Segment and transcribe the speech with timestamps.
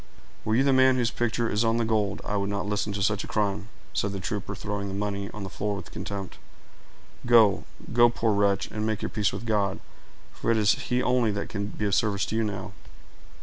[0.43, 3.03] "Were you the man whose picture is on the gold, I would not listen to
[3.03, 6.39] such a crime," said the trooper, throwing the money on the floor with contempt.
[7.27, 9.79] "Go—go, poor wretch, and make your peace with God;
[10.33, 12.71] for it is He only that can be of service to you now."